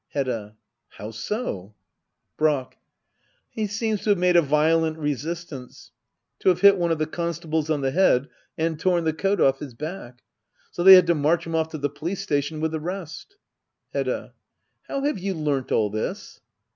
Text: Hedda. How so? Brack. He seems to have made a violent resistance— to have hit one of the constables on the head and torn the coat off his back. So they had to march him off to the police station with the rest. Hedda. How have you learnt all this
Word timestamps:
Hedda. 0.13 0.57
How 0.97 1.11
so? 1.11 1.75
Brack. 2.35 2.79
He 3.51 3.67
seems 3.67 4.01
to 4.01 4.09
have 4.09 4.17
made 4.17 4.35
a 4.35 4.41
violent 4.41 4.97
resistance— 4.97 5.91
to 6.39 6.49
have 6.49 6.61
hit 6.61 6.75
one 6.79 6.91
of 6.91 6.97
the 6.97 7.05
constables 7.05 7.69
on 7.69 7.81
the 7.81 7.91
head 7.91 8.27
and 8.57 8.79
torn 8.79 9.03
the 9.03 9.13
coat 9.13 9.39
off 9.39 9.59
his 9.59 9.75
back. 9.75 10.23
So 10.71 10.81
they 10.83 10.95
had 10.95 11.05
to 11.05 11.13
march 11.13 11.45
him 11.45 11.53
off 11.53 11.69
to 11.69 11.77
the 11.77 11.87
police 11.87 12.21
station 12.23 12.61
with 12.61 12.71
the 12.71 12.79
rest. 12.79 13.35
Hedda. 13.93 14.33
How 14.87 15.03
have 15.03 15.19
you 15.19 15.35
learnt 15.35 15.71
all 15.71 15.91
this 15.91 16.39